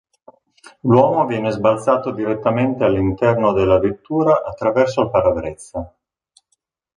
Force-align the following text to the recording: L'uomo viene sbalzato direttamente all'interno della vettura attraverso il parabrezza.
L'uomo 0.79 1.27
viene 1.27 1.51
sbalzato 1.51 2.09
direttamente 2.09 2.83
all'interno 2.85 3.53
della 3.53 3.77
vettura 3.77 4.41
attraverso 4.43 5.01
il 5.01 5.11
parabrezza. 5.11 5.95